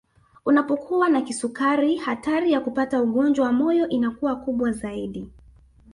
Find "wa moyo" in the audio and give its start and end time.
3.45-3.89